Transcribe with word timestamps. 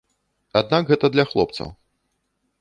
Аднак 0.61 0.83
гэта 0.93 1.11
для 1.17 1.27
хлопцаў. 1.35 1.69